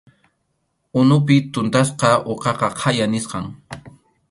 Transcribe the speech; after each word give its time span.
Unupi 1.01 1.37
tuntasqa 1.53 2.11
uqaqa 2.31 2.67
khaya 2.79 3.05
nisqam. 3.13 3.45